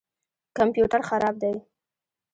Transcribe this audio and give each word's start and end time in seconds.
کمپیوټر 0.57 1.01
خراب 1.09 1.35
دی 1.41 1.53